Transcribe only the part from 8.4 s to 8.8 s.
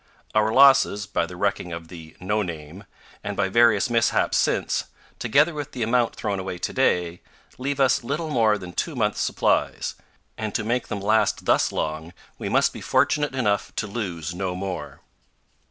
than